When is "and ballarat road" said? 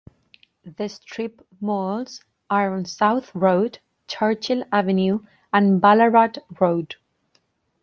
5.53-6.95